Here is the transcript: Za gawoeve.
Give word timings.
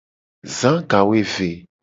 Za 0.57 0.71
gawoeve. 0.89 1.49